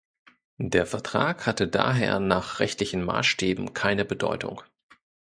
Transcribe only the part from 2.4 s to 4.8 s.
rechtlichen Maßstäben keine Bedeutung.